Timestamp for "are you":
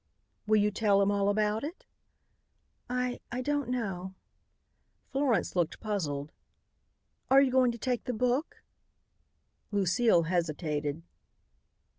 7.29-7.51